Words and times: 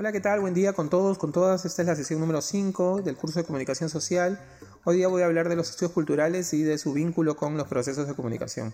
Hola, 0.00 0.12
¿qué 0.12 0.20
tal? 0.20 0.40
Buen 0.40 0.54
día 0.54 0.72
con 0.72 0.88
todos, 0.88 1.18
con 1.18 1.30
todas. 1.30 1.66
Esta 1.66 1.82
es 1.82 1.88
la 1.88 1.94
sesión 1.94 2.20
número 2.20 2.40
5 2.40 3.02
del 3.02 3.18
curso 3.18 3.38
de 3.38 3.44
comunicación 3.44 3.90
social. 3.90 4.40
Hoy 4.84 4.96
día 4.96 5.08
voy 5.08 5.20
a 5.20 5.26
hablar 5.26 5.50
de 5.50 5.56
los 5.56 5.68
estudios 5.68 5.92
culturales 5.92 6.54
y 6.54 6.62
de 6.62 6.78
su 6.78 6.94
vínculo 6.94 7.36
con 7.36 7.58
los 7.58 7.68
procesos 7.68 8.08
de 8.08 8.14
comunicación. 8.14 8.72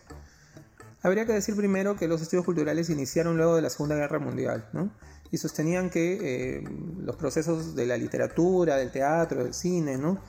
Habría 1.03 1.27
que 1.27 1.32
decir 1.32 1.57
primero 1.57 1.96
que 1.96 2.07
los 2.07 2.23
estudios 2.23 2.45
culturales 2.45 2.91
iniciaron 2.91 3.36
luego 3.39 3.57
de 3.57 3.62
la 3.62 3.71
Segunda 3.71 3.96
Guerra 3.96 4.21
Mundial, 4.21 4.68
¿no? 4.73 4.89
Y 5.32 5.39
sostenían 5.39 5.91
que 5.91 6.18
eh, 6.23 6.64
los 7.00 7.17
procesos 7.17 7.75
de 7.75 7.86
la 7.86 7.96
literatura, 7.96 8.77
del 8.77 8.93
teatro, 8.93 9.43
del 9.43 9.53
cine, 9.53 9.99
¿no? 9.99 10.21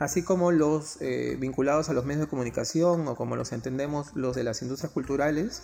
así 0.00 0.22
como 0.22 0.50
los 0.50 0.96
eh, 1.00 1.36
vinculados 1.38 1.90
a 1.90 1.92
los 1.92 2.06
medios 2.06 2.22
de 2.22 2.30
comunicación 2.30 3.06
o 3.06 3.14
como 3.14 3.36
los 3.36 3.52
entendemos 3.52 4.16
los 4.16 4.34
de 4.34 4.44
las 4.44 4.62
industrias 4.62 4.90
culturales, 4.92 5.62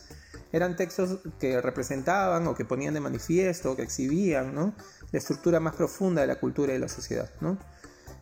eran 0.57 0.77
textos 0.77 1.19
que 1.39 1.61
representaban 1.61 2.47
o 2.47 2.55
que 2.55 2.65
ponían 2.65 2.95
de 2.95 3.01
manifiesto 3.01 3.73
o 3.73 3.77
que 3.77 3.83
exhibían 3.83 4.55
la 4.55 5.19
estructura 5.19 5.61
más 5.61 5.77
profunda 5.77 6.23
de 6.23 6.27
la 6.27 6.41
cultura 6.41 6.73
y 6.73 6.75
de 6.75 6.81
la 6.81 6.89
sociedad. 6.89 7.31
¿no? 7.41 7.59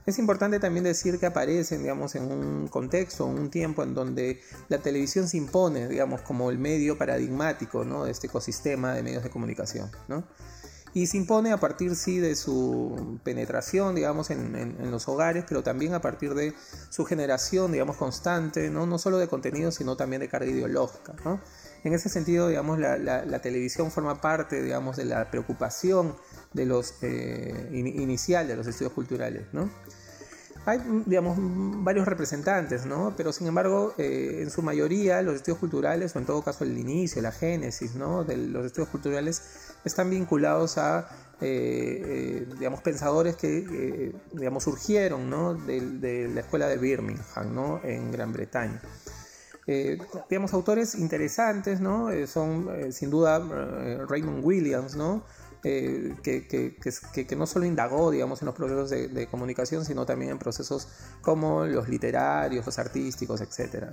Es 0.07 0.19
importante 0.19 0.61
también 0.61 0.85
decir 0.85 1.19
que 1.19 1.27
aparecen, 1.27 1.83
digamos, 1.83 2.15
en 2.15 2.31
un 2.31 2.69
contexto, 2.69 3.31
en 3.31 3.39
un 3.39 3.51
tiempo 3.51 3.83
en 3.83 3.95
donde 3.95 4.41
la 4.69 4.79
televisión 4.79 5.29
se 5.29 5.37
impone, 5.37 5.89
digamos, 5.89 6.21
como 6.23 6.51
el 6.51 6.59
medio 6.59 6.99
paradigmático 6.99 7.85
¿no? 7.85 8.05
de 8.05 8.11
este 8.11 8.27
ecosistema 8.27 8.93
de 8.93 9.03
medios 9.03 9.23
de 9.23 9.31
comunicación. 9.31 9.91
¿no? 10.09 10.25
y 10.95 11.09
se 11.09 11.17
impone 11.17 11.53
a 11.53 11.59
partir 11.59 11.97
sí 11.97 12.19
de 12.21 12.37
su 12.37 13.19
penetración, 13.25 13.97
digamos, 13.97 14.31
en, 14.31 14.91
los 14.91 15.09
hogares, 15.09 15.45
pero 15.47 15.63
también 15.63 15.93
a 15.93 16.01
partir 16.01 16.35
de 16.35 16.55
su 16.89 17.05
generación, 17.05 17.73
digamos, 17.73 17.97
constante, 17.97 18.71
no, 18.71 18.99
solo 18.99 19.19
de 19.19 19.27
contenido, 19.27 19.73
sino 19.73 19.97
también 19.97 20.21
de 20.21 20.29
carga 20.29 20.47
ideológica. 20.47 21.15
En 21.85 21.93
ese 21.93 22.09
sentido, 22.09 22.49
digamos, 22.49 22.79
la, 22.79 23.39
televisión 23.43 23.91
forma 23.91 24.21
parte, 24.21 24.63
digamos, 24.63 24.97
de 24.97 25.05
la 25.05 25.31
preocupación 25.31 26.17
de 26.55 26.65
los, 26.65 26.95
eh, 27.03 27.69
inicial 27.73 28.49
de 28.49 28.57
los 28.57 28.67
estudios 28.67 28.93
culturales, 28.95 29.45
¿no? 29.53 29.69
Hay, 30.67 30.81
digamos, 31.05 31.37
varios 31.39 32.09
representantes, 32.09 32.87
¿no? 32.87 33.13
Pero 33.19 33.35
sin 33.35 33.47
embargo, 33.49 33.93
eh, 33.99 34.41
en 34.41 34.51
su 34.51 34.63
mayoría, 34.63 35.21
los 35.21 35.35
estudios 35.35 35.59
culturales, 35.59 36.17
o 36.17 36.19
en 36.19 36.25
todo 36.25 36.43
caso 36.43 36.65
el 36.65 36.79
inicio, 36.79 37.21
la 37.21 37.33
génesis, 37.33 37.95
¿no? 37.95 38.25
De 38.25 38.39
los 38.39 38.65
estudios 38.65 38.89
culturales 38.89 39.43
están 39.85 40.09
vinculados 40.09 40.79
a, 40.79 41.11
eh, 41.43 42.03
eh, 42.07 42.49
digamos, 42.59 42.81
pensadores 42.81 43.37
que, 43.37 44.15
digamos, 44.33 44.65
surgieron, 44.65 45.29
¿no? 45.29 45.53
De, 45.53 46.31
la 46.33 46.41
escuela 46.41 46.67
de 46.67 46.79
Birmingham, 46.79 47.55
¿no? 47.55 47.81
En 47.85 48.11
Gran 48.11 48.33
Bretaña. 48.33 48.81
Digamos, 49.67 50.53
autores 50.53 50.95
interesantes, 50.95 51.81
¿no? 51.81 52.09
son, 52.27 52.93
sin 52.93 53.11
duda, 53.11 53.39
Raymond 54.09 54.45
Williams, 54.45 54.95
¿no? 54.95 55.23
Eh, 55.67 56.15
que, 56.23 56.47
que, 56.47 57.37
no 57.37 57.47
solo 57.47 57.65
indagó, 57.65 58.11
digamos, 58.11 58.43
en 58.43 58.47
los 58.47 58.55
procesos 58.55 58.91
de, 58.91 59.27
comunicación, 59.29 59.87
sino 59.87 60.05
también 60.05 60.33
en 60.33 60.39
procesos 60.39 60.89
como 61.23 61.65
los 61.65 61.89
literarios, 61.89 62.67
los 62.67 62.79
artísticos, 62.79 63.41
etc. 63.41 63.87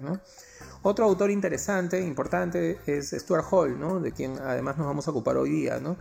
Otro 0.82 1.06
autor 1.06 1.32
interesante, 1.32 2.02
importante, 2.02 2.80
es 2.86 3.12
Stuart 3.12 3.46
Hall, 3.50 3.80
¿no? 3.80 4.02
de 4.02 4.12
quien 4.12 4.38
además 4.40 4.78
nos 4.78 4.88
vamos 4.88 5.08
a 5.08 5.12
ocupar 5.12 5.38
hoy 5.38 5.50
día. 5.50 5.80
¿no? 5.80 5.96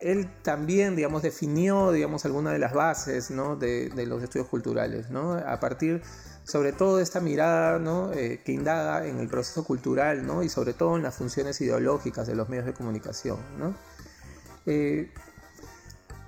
Él 0.00 0.28
también, 0.42 0.96
digamos, 0.96 1.22
definió, 1.22 1.92
digamos, 1.92 2.24
algunas 2.24 2.52
de 2.52 2.58
las 2.58 2.72
bases 2.72 3.30
¿no? 3.30 3.56
de, 3.56 3.88
de, 3.90 4.06
los 4.06 4.22
estudios 4.22 4.48
culturales, 4.48 5.10
¿no? 5.10 5.32
a 5.32 5.58
partir 5.60 6.02
sobre 6.46 6.72
todo 6.72 7.00
esta 7.00 7.20
mirada 7.20 7.78
¿no? 7.78 8.12
Eh, 8.12 8.40
que 8.44 8.52
indaga 8.52 9.06
en 9.06 9.18
el 9.18 9.28
proceso 9.28 9.64
cultural 9.64 10.24
¿no? 10.24 10.44
y 10.44 10.48
sobre 10.48 10.74
todo 10.74 10.96
en 10.96 11.02
las 11.02 11.16
funciones 11.16 11.60
ideológicas 11.60 12.26
de 12.26 12.36
los 12.36 12.48
medios 12.48 12.66
de 12.66 12.72
comunicación. 12.72 13.38
¿no? 13.58 13.74
Eh, 14.64 15.12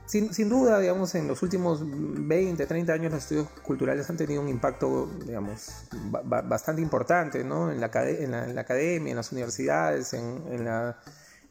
sin, 0.06 0.48
duda, 0.48 0.80
digamos, 0.80 1.14
en 1.14 1.28
los 1.28 1.42
últimos 1.42 1.82
20, 1.84 2.66
30 2.66 2.92
años 2.92 3.12
los 3.12 3.22
estudios 3.22 3.48
culturales 3.62 4.08
han 4.10 4.16
tenido 4.16 4.40
un 4.40 4.48
impacto, 4.48 5.08
digamos, 5.25 5.84
bastante 6.25 6.80
importante 6.80 7.44
¿no? 7.44 7.70
en, 7.70 7.80
la, 7.80 7.86
academia, 7.86 9.10
en 9.10 9.16
las 9.16 9.30
universidades, 9.30 10.14
en 10.14 10.64
la, 10.64 10.98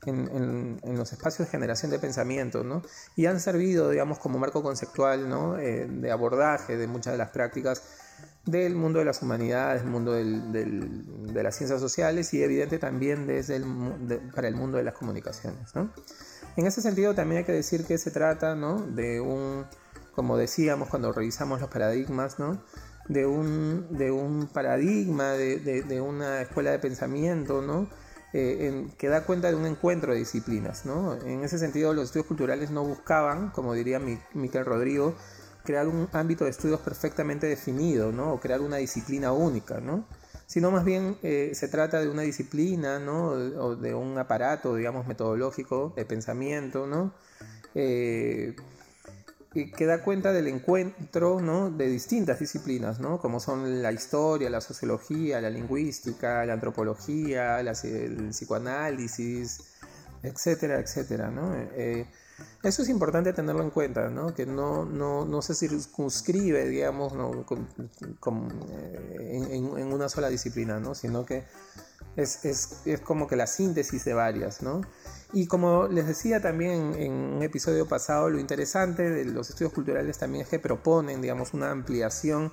en, 0.05 0.79
en, 0.83 0.97
los 0.97 1.11
espacios 1.11 1.47
de 1.47 1.51
generación 1.51 1.91
de 1.91 1.99
pensamiento, 1.99 2.63
¿no? 2.63 2.81
Y 3.15 3.25
han 3.25 3.39
servido, 3.39 3.89
digamos, 3.89 4.19
como 4.19 4.39
marco 4.39 4.61
conceptual, 4.63 5.27
¿no? 5.27 5.57
Eh, 5.57 5.87
de 5.89 6.11
abordaje 6.11 6.77
de 6.77 6.87
muchas 6.87 7.13
de 7.13 7.17
las 7.17 7.31
prácticas 7.31 7.81
del 8.45 8.75
mundo 8.75 8.99
de 8.99 9.05
las 9.05 9.21
humanidades, 9.21 9.83
del 9.83 9.91
mundo 9.91 10.13
de 10.13 11.43
las 11.43 11.55
ciencias 11.55 11.81
sociales 11.81 12.33
y 12.33 12.41
evidente 12.41 12.79
también 12.79 13.27
desde 13.27 13.57
el, 13.57 13.65
para 14.33 14.47
el 14.47 14.55
mundo 14.55 14.77
de 14.77 14.83
las 14.83 14.93
comunicaciones. 14.93 15.73
En 16.55 16.65
ese 16.65 16.81
sentido 16.81 17.13
también 17.13 17.39
hay 17.39 17.43
que 17.43 17.51
decir 17.51 17.85
que 17.85 17.97
se 17.97 18.09
trata 18.09 18.55
de 18.55 19.19
un, 19.19 19.65
como 20.15 20.37
decíamos 20.37 20.89
cuando 20.89 21.11
revisamos 21.11 21.59
los 21.59 21.69
paradigmas, 21.69 22.37
de, 23.09 23.25
un, 23.25 23.87
de 23.91 24.11
un 24.11 24.47
paradigma, 24.47 25.33
de, 25.33 26.01
una 26.01 26.41
escuela 26.41 26.71
de 26.71 26.79
pensamiento, 26.79 27.61
¿no? 27.61 27.89
Eh, 28.33 28.87
que 28.97 29.07
da 29.07 29.23
cuenta 29.23 29.47
de 29.47 29.55
un 29.55 29.65
encuentro 29.65 30.11
de 30.11 30.19
disciplinas. 30.19 30.83
En 31.25 31.43
ese 31.43 31.57
sentido 31.57 31.93
los 31.93 32.05
estudios 32.05 32.27
culturales 32.27 32.71
no 32.71 32.83
buscaban, 32.83 33.51
como 33.51 33.73
diría 33.73 33.99
Miquel 34.33 34.65
Rodrigo, 34.65 35.15
crear 35.63 35.87
un 35.87 36.09
ámbito 36.11 36.43
de 36.43 36.49
estudios 36.49 36.79
perfectamente 36.81 37.47
definido, 37.47 38.11
¿no? 38.11 38.33
O 38.33 38.39
crear 38.39 38.61
una 38.61 38.77
disciplina 38.77 39.31
única, 39.31 39.79
¿no? 39.79 40.05
Sino 40.45 40.71
más 40.71 40.85
bien 40.85 41.17
eh, 41.23 41.51
se 41.53 41.67
trata 41.67 41.99
de 41.99 42.09
una 42.09 42.21
disciplina, 42.21 42.99
¿no? 42.99 43.29
O 43.29 43.75
de 43.75 43.93
un 43.93 44.17
aparato, 44.17 44.75
digamos, 44.75 45.07
metodológico 45.07 45.93
de 45.95 46.05
pensamiento, 46.05 46.85
¿no? 46.85 47.13
Eh, 47.75 48.55
que 49.65 49.85
da 49.85 50.03
cuenta 50.03 50.31
del 50.31 50.47
encuentro 50.47 51.71
de 51.71 51.87
distintas 51.87 52.39
disciplinas, 52.39 52.99
¿no? 52.99 53.19
como 53.19 53.39
son 53.39 53.81
la 53.81 53.91
historia, 53.91 54.49
la 54.49 54.61
sociología, 54.61 55.41
la 55.41 55.49
lingüística, 55.49 56.45
la 56.45 56.53
antropología, 56.53 57.59
el 57.59 58.29
psicoanálisis, 58.29 59.73
etcétera, 60.23 60.79
etcétera. 60.79 61.31
Eh, 61.75 62.05
eso 62.63 62.83
es 62.83 62.89
importante 62.89 63.33
tenerlo 63.33 63.63
en 63.63 63.71
cuenta, 63.71 64.09
¿no? 64.09 64.33
que 64.33 64.45
no, 64.45 65.41
se 65.41 65.55
circunscribe, 65.55 66.67
digamos, 66.69 67.13
¿no? 67.13 67.45
Eh, 68.79 69.47
en, 69.51 69.91
una 69.91 70.07
sola 70.07 70.29
disciplina, 70.29 70.79
¿no? 70.79 70.93
sino 70.93 71.25
que 71.25 71.45
es, 72.17 72.43
es, 72.43 72.81
es, 72.85 72.99
como 72.99 73.27
que 73.27 73.37
la 73.37 73.47
síntesis 73.47 74.03
de 74.03 74.13
varias. 74.13 74.61
¿no? 74.61 74.81
Y 75.33 75.47
como 75.47 75.87
les 75.87 76.07
decía 76.07 76.41
también 76.41 76.93
en, 76.95 77.11
un 77.11 77.43
episodio 77.43 77.87
pasado, 77.87 78.29
lo 78.29 78.39
interesante 78.39 79.09
de 79.09 79.25
los 79.25 79.49
estudios 79.49 79.73
culturales 79.73 80.17
también 80.17 80.43
es 80.43 80.49
que 80.49 80.59
proponen, 80.59 81.21
digamos, 81.21 81.53
una 81.53 81.71
ampliación 81.71 82.51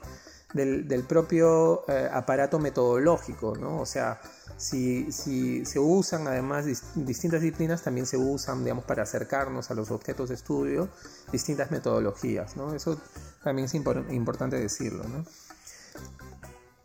del, 0.53 0.87
del 0.87 1.03
propio 1.03 1.83
eh, 1.89 2.09
aparato 2.13 2.59
metodológico, 2.59 3.57
¿no? 3.57 3.81
O 3.81 3.87
sea, 3.87 4.21
si, 4.57 5.11
si, 5.11 5.65
se 5.65 5.81
usan 5.81 6.29
además 6.29 6.65
distintas 6.95 7.41
disciplinas, 7.41 7.83
también 7.83 8.07
se 8.07 8.17
usan, 8.17 8.63
digamos, 8.63 8.85
para 8.85 9.03
acercarnos 9.03 9.71
a 9.71 9.75
los 9.75 9.91
objetos 9.91 10.29
de 10.29 10.37
estudio, 10.37 10.89
distintas 11.33 11.71
metodologías, 11.71 12.57
¿no? 12.57 12.75
Eso 12.75 13.01
también 13.43 13.67
es 13.67 13.75
importante 13.75 14.59
decirlo, 14.59 15.05
¿no? 15.05 15.25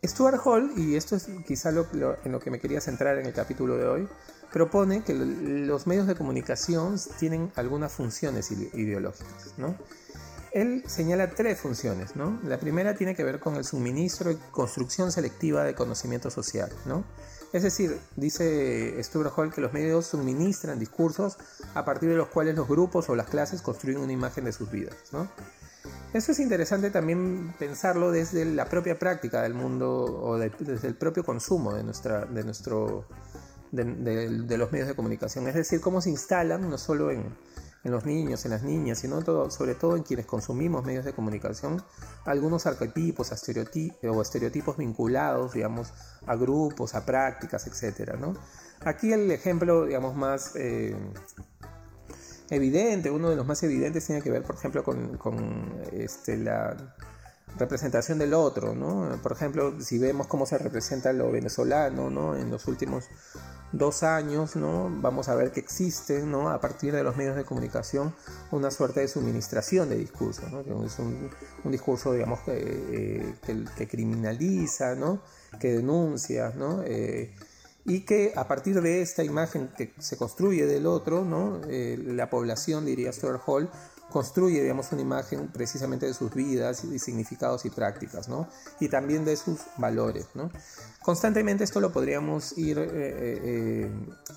Stuart 0.04 0.40
Hall, 0.44 0.72
y 0.76 0.96
esto 0.96 1.16
es 1.16 1.28
quizá 1.46 1.70
lo, 1.70 1.86
en 2.24 2.32
lo 2.32 2.40
que 2.40 2.50
me 2.50 2.58
quería 2.58 2.80
centrar 2.80 3.18
en 3.18 3.26
el 3.26 3.32
capítulo 3.32 3.76
de 3.76 3.86
hoy, 3.86 4.08
propone 4.52 5.02
que 5.04 5.14
los 5.14 5.86
medios 5.86 6.06
de 6.06 6.14
comunicación 6.14 6.96
tienen 7.18 7.52
algunas 7.56 7.92
funciones 7.92 8.50
ideológicas, 8.50 9.54
¿no? 9.58 9.74
Él 10.52 10.82
señala 10.86 11.30
tres 11.30 11.60
funciones, 11.60 12.16
¿no? 12.16 12.40
La 12.44 12.58
primera 12.58 12.94
tiene 12.94 13.14
que 13.14 13.22
ver 13.22 13.38
con 13.38 13.54
el 13.54 13.64
suministro 13.64 14.32
y 14.32 14.36
construcción 14.50 15.12
selectiva 15.12 15.62
de 15.62 15.74
conocimiento 15.74 16.28
social, 16.30 16.70
¿no? 16.86 17.04
Es 17.52 17.62
decir, 17.62 17.98
dice 18.16 19.00
Stuart 19.02 19.32
Hall 19.36 19.52
que 19.52 19.60
los 19.60 19.72
medios 19.72 20.06
suministran 20.06 20.78
discursos 20.78 21.36
a 21.74 21.84
partir 21.84 22.08
de 22.08 22.16
los 22.16 22.28
cuales 22.28 22.56
los 22.56 22.66
grupos 22.66 23.08
o 23.08 23.14
las 23.14 23.28
clases 23.28 23.62
construyen 23.62 24.00
una 24.00 24.12
imagen 24.12 24.44
de 24.44 24.52
sus 24.52 24.70
vidas, 24.70 24.96
¿no? 25.12 25.28
Eso 26.12 26.32
es 26.32 26.40
interesante 26.40 26.90
también 26.90 27.54
pensarlo 27.58 28.10
desde 28.10 28.44
la 28.44 28.64
propia 28.64 28.98
práctica 28.98 29.42
del 29.42 29.54
mundo 29.54 30.04
o 30.04 30.38
desde 30.38 30.88
el 30.88 30.96
propio 30.96 31.24
consumo 31.24 31.72
de, 31.74 31.84
nuestra, 31.84 32.24
de, 32.24 32.42
nuestro, 32.42 33.06
de 33.70 34.56
los 34.58 34.72
medios 34.72 34.88
de 34.88 34.94
comunicación. 34.94 35.46
Es 35.46 35.54
decir, 35.54 35.80
cómo 35.80 36.00
se 36.00 36.10
instalan 36.10 36.68
no 36.68 36.78
solo 36.78 37.12
en, 37.12 37.32
en 37.84 37.92
los 37.92 38.04
niños, 38.04 38.44
en 38.44 38.50
las 38.50 38.62
niñas, 38.62 38.98
sino 38.98 39.22
sobre 39.50 39.74
todo 39.74 39.96
en 39.96 40.02
quienes 40.02 40.26
consumimos 40.26 40.84
medios 40.84 41.04
de 41.04 41.12
comunicación, 41.12 41.82
algunos 42.24 42.66
arquetipos 42.66 43.32
o 43.32 44.22
estereotipos 44.22 44.76
vinculados, 44.76 45.54
digamos, 45.54 45.92
a 46.26 46.36
grupos, 46.36 46.94
a 46.94 47.06
prácticas, 47.06 47.66
etc. 47.66 48.16
¿no? 48.18 48.34
Aquí 48.80 49.12
el 49.12 49.30
ejemplo, 49.30 49.86
digamos, 49.86 50.14
más 50.14 50.54
eh, 50.56 50.94
evidente, 52.50 53.10
uno 53.10 53.30
de 53.30 53.36
los 53.36 53.46
más 53.46 53.62
evidentes 53.62 54.06
tiene 54.06 54.22
que 54.22 54.30
ver, 54.30 54.42
por 54.42 54.56
ejemplo, 54.56 54.82
con, 54.84 55.16
con 55.16 55.82
este, 55.92 56.36
la 56.36 56.94
representación 57.58 58.18
del 58.18 58.34
otro, 58.34 58.74
¿no? 58.74 59.18
Por 59.22 59.32
ejemplo, 59.32 59.80
si 59.80 59.98
vemos 59.98 60.26
cómo 60.26 60.46
se 60.46 60.58
representa 60.58 61.12
lo 61.12 61.30
venezolano, 61.30 62.10
¿no? 62.10 62.36
En 62.36 62.50
los 62.50 62.66
últimos 62.66 63.08
dos 63.72 64.02
años, 64.02 64.56
¿no? 64.56 64.90
Vamos 65.00 65.28
a 65.28 65.34
ver 65.34 65.52
que 65.52 65.60
existe, 65.60 66.22
¿no? 66.22 66.50
A 66.50 66.60
partir 66.60 66.92
de 66.92 67.02
los 67.02 67.16
medios 67.16 67.36
de 67.36 67.44
comunicación, 67.44 68.14
una 68.50 68.70
suerte 68.70 69.00
de 69.00 69.08
suministración 69.08 69.88
de 69.88 69.96
discurso, 69.96 70.42
¿no? 70.50 70.64
Que 70.64 70.86
es 70.86 70.98
un, 70.98 71.30
discurso, 71.64 72.12
digamos, 72.12 72.40
que, 72.40 72.54
eh, 72.56 73.34
que, 73.76 73.88
criminaliza, 73.88 74.94
¿no? 74.94 75.22
Que 75.58 75.72
denuncia, 75.72 76.52
¿no? 76.56 76.82
Eh, 76.84 77.34
y 77.84 78.00
que 78.00 78.32
a 78.36 78.46
partir 78.46 78.80
de 78.80 79.02
esta 79.02 79.24
imagen 79.24 79.70
que 79.76 79.94
se 79.98 80.16
construye 80.16 80.66
del 80.66 80.86
otro, 80.86 81.24
¿no? 81.24 81.60
Eh, 81.68 81.98
la 81.98 82.28
población, 82.28 82.84
diría 82.84 83.12
Stuart 83.12 83.40
Hall, 83.46 83.70
construye, 84.10 84.60
digamos, 84.60 84.92
una 84.92 85.00
imagen 85.00 85.48
precisamente 85.48 86.04
de 86.04 86.12
sus 86.12 86.34
vidas 86.34 86.84
y 86.84 86.98
significados 86.98 87.64
y 87.64 87.70
prácticas, 87.70 88.28
¿no? 88.28 88.48
Y 88.80 88.88
también 88.88 89.24
de 89.24 89.36
sus 89.36 89.60
valores, 89.78 90.26
¿no? 90.34 90.50
Constantemente 91.02 91.64
esto 91.64 91.80
lo 91.80 91.92
podríamos 91.92 92.58
ir 92.58 92.78
eh, 92.78 92.82
eh, 92.82 93.40
eh, 93.42 93.90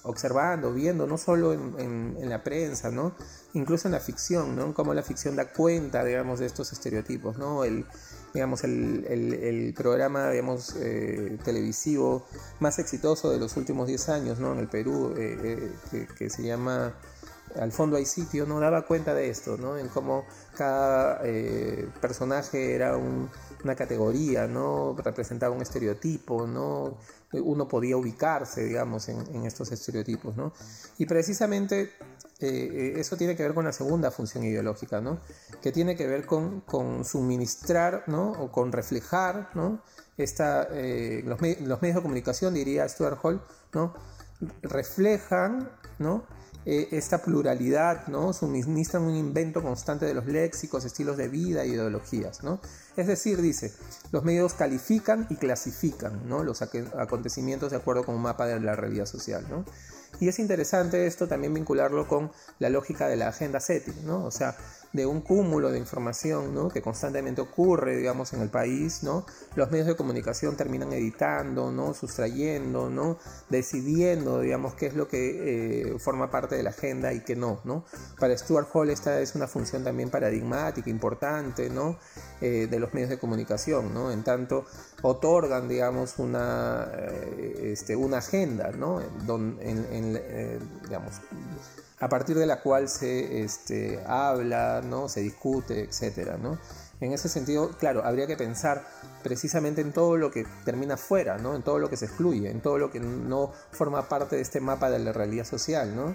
observando, 0.04 0.74
viendo, 0.74 1.06
no 1.06 1.18
solo 1.18 1.52
en, 1.54 2.30
la 2.30 2.42
prensa, 2.42 2.90
¿no? 2.90 3.16
Incluso 3.54 3.88
en 3.90 3.92
la 3.92 4.00
ficción, 4.00 4.56
¿no? 4.56 4.74
Cómo 4.74 4.94
la 4.94 5.04
ficción 5.04 5.36
da 5.36 5.52
cuenta, 5.52 6.06
digamos, 6.06 6.40
de 6.40 6.46
estos 6.46 6.72
estereotipos, 6.72 7.38
¿no? 7.38 7.66
El, 7.66 7.86
digamos, 8.34 8.64
el, 8.64 9.74
programa, 9.78 10.32
digamos, 10.32 10.76
televisivo 11.44 12.26
más 12.60 12.80
exitoso 12.80 13.30
de 13.30 13.40
los 13.40 13.58
últimos 13.58 13.88
10 13.88 14.10
años, 14.10 14.40
¿no? 14.40 14.54
En 14.54 14.60
el 14.60 14.68
Perú, 14.68 15.14
que, 15.16 16.08
que 16.18 16.30
se 16.30 16.44
llama 16.44 16.94
al 17.60 17.72
fondo 17.72 17.98
hay 17.98 18.06
sitio, 18.06 18.46
no 18.46 18.60
daba 18.60 18.84
cuenta 18.84 19.14
de 19.14 19.30
esto, 19.30 19.58
¿no? 19.58 19.78
En 19.78 19.88
cómo 19.90 20.26
cada 20.56 21.22
eh, 21.24 21.88
personaje 22.02 22.74
era 22.74 22.98
una 22.98 23.76
categoría, 23.76 24.48
¿no? 24.48 24.96
Representaba 24.98 25.56
un 25.56 25.62
estereotipo, 25.62 26.48
¿no? 26.48 26.98
Uno 27.34 27.68
podía 27.68 27.98
ubicarse, 27.98 28.64
digamos, 28.66 29.10
en, 29.10 29.46
estos 29.46 29.72
estereotipos, 29.72 30.36
¿no? 30.36 30.54
Y 30.98 31.06
precisamente 31.06 31.92
eh, 32.40 32.94
eso 32.98 33.18
tiene 33.18 33.36
que 33.36 33.44
ver 33.44 33.54
con 33.54 33.66
la 33.66 33.72
segunda 33.72 34.12
función 34.12 34.44
ideológica, 34.44 35.02
¿no? 35.02 35.20
Que 35.62 35.72
tiene 35.72 35.96
que 35.96 36.08
ver 36.08 36.26
con, 36.26 36.64
suministrar, 37.06 38.04
¿no? 38.08 38.32
O 38.32 38.52
con 38.52 38.72
reflejar, 38.72 39.50
¿no? 39.56 39.82
Esta, 40.18 40.68
eh, 40.72 41.24
los, 41.26 41.42
medios 41.42 41.96
de 41.96 42.02
comunicación, 42.02 42.54
diría 42.54 42.88
Stuart 42.88 43.20
Hall, 43.24 43.42
¿no? 43.74 43.94
Reflejan, 44.62 45.70
¿no? 46.00 46.26
Eh, 46.66 46.90
esta 46.92 47.22
pluralidad, 47.22 48.08
¿no? 48.08 48.32
Suministran 48.32 49.04
un 49.04 49.16
invento 49.16 49.62
constante 49.62 50.06
de 50.06 50.14
los 50.14 50.26
léxicos, 50.26 50.86
estilos 50.86 51.18
de 51.18 51.28
vida 51.28 51.66
ideologías, 51.66 52.44
¿no? 52.44 52.62
Es 52.96 53.08
decir, 53.08 53.42
dice, 53.42 53.74
los 54.12 54.24
medios 54.24 54.54
califican 54.54 55.26
y 55.30 55.36
clasifican, 55.36 56.28
¿no? 56.28 56.44
Los 56.44 56.62
acontecimientos 56.62 57.72
de 57.72 57.78
acuerdo 57.78 58.04
con 58.04 58.16
un 58.16 58.22
mapa 58.22 58.46
de 58.46 58.60
la 58.60 58.76
realidad 58.76 59.06
social, 59.06 59.46
¿no? 59.50 59.66
Y 60.20 60.28
es 60.28 60.38
interesante 60.40 61.08
esto 61.08 61.28
también 61.28 61.54
vincularlo 61.54 62.08
con 62.08 62.32
la 62.60 62.70
lógica 62.70 63.08
de 63.08 63.16
la 63.16 63.30
agenda 63.30 63.60
setting, 63.60 64.06
¿no? 64.06 64.24
O 64.26 64.32
sea, 64.32 64.56
de 64.94 65.08
un 65.08 65.22
cúmulo 65.22 65.72
de 65.72 65.80
información 65.80 66.54
¿no? 66.54 66.70
que 66.70 66.82
constantemente 66.82 67.42
ocurre, 67.42 67.98
digamos, 67.98 68.32
en 68.34 68.42
el 68.42 68.50
país, 68.50 69.02
¿no? 69.02 69.26
Los 69.56 69.72
medios 69.72 69.88
de 69.88 69.96
comunicación 69.96 70.56
terminan 70.56 70.94
editando, 70.94 71.72
¿no? 71.72 71.96
Sustrayendo, 71.96 72.92
¿no? 72.92 73.18
Decidiendo, 73.50 74.40
digamos, 74.40 74.76
qué 74.76 74.86
es 74.86 74.94
lo 74.94 75.08
que 75.08 75.94
eh, 75.94 76.00
forma 76.00 76.30
parte 76.30 76.56
de 76.56 76.64
la 76.64 76.70
agenda 76.70 77.12
y 77.12 77.22
qué 77.22 77.36
no, 77.36 77.60
¿no? 77.64 77.86
Para 78.20 78.38
Stuart 78.38 78.68
Hall 78.72 78.92
esta 78.92 79.20
es 79.20 79.34
una 79.34 79.48
función 79.48 79.84
también 79.84 80.12
paradigmática, 80.12 80.90
importante, 80.92 81.72
¿no? 81.72 81.98
Eh, 82.40 82.68
los 82.84 82.94
medios 82.94 83.10
de 83.10 83.18
comunicación, 83.18 83.94
¿no? 83.94 84.12
En 84.12 84.24
tanto, 84.24 84.66
otorgan, 85.02 85.68
digamos, 85.68 86.20
una, 86.20 86.88
eh, 86.94 87.72
este, 87.74 87.96
una 87.96 88.18
agenda, 88.18 88.72
¿no? 88.72 89.02
en, 89.02 90.14
digamos, 90.84 91.22
a 92.00 92.10
partir 92.10 92.38
de 92.38 92.46
la 92.46 92.62
cual 92.62 92.90
se 92.90 93.44
este, 93.44 94.04
habla, 94.06 94.82
¿no? 94.84 95.08
se 95.08 95.22
discute, 95.22 95.84
etc. 95.84 96.38
¿no? 96.42 96.60
En 97.00 97.14
ese 97.14 97.30
sentido, 97.30 97.70
claro, 97.78 98.04
habría 98.04 98.28
que 98.28 98.36
pensar 98.36 98.86
precisamente 99.24 99.80
en 99.80 99.94
todo 99.94 100.18
lo 100.18 100.30
que 100.30 100.46
termina 100.66 100.98
fuera, 100.98 101.38
¿no? 101.38 101.56
en 101.56 101.64
todo 101.64 101.80
lo 101.80 101.90
que 101.90 101.96
se 101.96 102.06
excluye, 102.06 102.50
en 102.50 102.62
todo 102.62 102.78
lo 102.78 102.92
que 102.92 103.00
no 103.00 103.54
forma 103.72 104.10
parte 104.10 104.36
de 104.36 104.42
este 104.42 104.60
mapa 104.60 104.90
de 104.90 105.00
la 105.00 105.14
realidad 105.14 105.46
social. 105.46 105.96
¿no? 105.96 106.10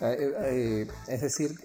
Eh, 0.00 0.16
eh, 0.18 0.32
eh, 0.40 0.88
es 1.08 1.20
decir, 1.20 1.58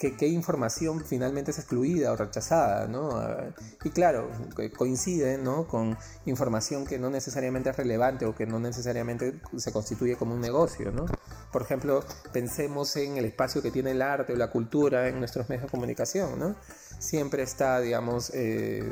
que 0.00 0.16
qué 0.16 0.26
información 0.28 1.04
finalmente 1.04 1.50
es 1.50 1.58
excluida 1.58 2.10
o 2.10 2.16
rechazada, 2.16 2.88
¿no? 2.88 3.10
Ah, 3.18 3.50
y 3.84 3.90
claro, 3.90 4.30
coincide, 4.76 5.36
¿no? 5.36 5.68
Con 5.68 5.98
información 6.24 6.86
que 6.86 6.98
no 6.98 7.10
necesariamente 7.10 7.68
es 7.68 7.76
relevante 7.76 8.24
o 8.24 8.34
que 8.34 8.46
no 8.46 8.58
necesariamente 8.58 9.34
se 9.58 9.72
constituye 9.72 10.16
como 10.16 10.34
un 10.34 10.40
negocio, 10.40 10.90
¿no? 10.90 11.04
Por 11.52 11.60
ejemplo, 11.60 12.02
pensemos 12.32 12.96
en 12.96 13.18
el 13.18 13.26
espacio 13.26 13.60
que 13.60 13.70
tiene 13.70 13.90
el 13.90 14.00
arte 14.00 14.32
o 14.32 14.36
la 14.36 14.50
cultura 14.50 15.06
en 15.06 15.18
nuestros 15.18 15.50
medios 15.50 15.64
de 15.64 15.70
comunicación, 15.70 16.38
¿no? 16.38 16.56
Siempre 16.98 17.42
está, 17.42 17.78
digamos, 17.80 18.30
eh, 18.32 18.90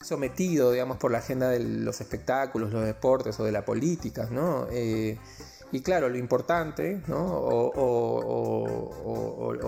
sometido, 0.00 0.72
digamos, 0.72 0.96
por 0.96 1.12
la 1.12 1.18
agenda 1.18 1.50
de 1.50 1.60
los 1.60 2.00
espectáculos, 2.00 2.72
los 2.72 2.84
deportes 2.84 3.38
o 3.38 3.44
de 3.44 3.52
la 3.52 3.64
política, 3.64 4.28
¿no? 4.32 4.66
Eh, 4.72 5.20
y 5.76 5.82
claro, 5.82 6.08
lo 6.08 6.16
importante, 6.16 7.02
¿no? 7.06 7.22
O, 7.26 7.76